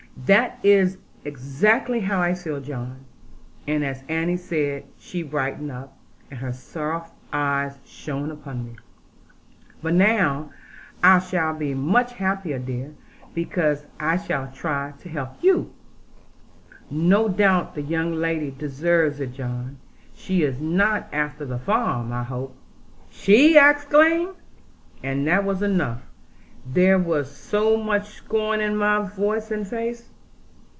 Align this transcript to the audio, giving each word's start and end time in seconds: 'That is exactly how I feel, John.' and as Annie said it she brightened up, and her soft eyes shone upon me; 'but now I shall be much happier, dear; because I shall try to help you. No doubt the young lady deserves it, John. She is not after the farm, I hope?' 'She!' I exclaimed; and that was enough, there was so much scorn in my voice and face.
'That 0.23 0.59
is 0.61 0.99
exactly 1.25 2.01
how 2.01 2.21
I 2.21 2.35
feel, 2.35 2.59
John.' 2.59 3.05
and 3.65 3.83
as 3.83 4.03
Annie 4.07 4.37
said 4.37 4.83
it 4.83 4.85
she 4.99 5.23
brightened 5.23 5.71
up, 5.71 5.97
and 6.29 6.39
her 6.41 6.53
soft 6.53 7.13
eyes 7.33 7.77
shone 7.85 8.29
upon 8.29 8.65
me; 8.65 8.75
'but 9.81 9.95
now 9.95 10.51
I 11.01 11.19
shall 11.19 11.55
be 11.55 11.73
much 11.73 12.13
happier, 12.15 12.59
dear; 12.59 12.91
because 13.33 13.85
I 13.99 14.17
shall 14.17 14.51
try 14.51 14.93
to 14.99 15.09
help 15.09 15.41
you. 15.41 15.73
No 16.91 17.27
doubt 17.27 17.73
the 17.73 17.81
young 17.81 18.13
lady 18.13 18.51
deserves 18.51 19.19
it, 19.19 19.33
John. 19.33 19.77
She 20.13 20.43
is 20.43 20.59
not 20.61 21.07
after 21.11 21.45
the 21.45 21.57
farm, 21.57 22.11
I 22.11 22.23
hope?' 22.23 22.55
'She!' 23.09 23.57
I 23.57 23.71
exclaimed; 23.71 24.35
and 25.01 25.25
that 25.27 25.43
was 25.45 25.63
enough, 25.63 26.03
there 26.63 26.99
was 26.99 27.31
so 27.35 27.75
much 27.75 28.07
scorn 28.09 28.61
in 28.61 28.77
my 28.77 29.01
voice 29.01 29.49
and 29.49 29.67
face. 29.67 30.07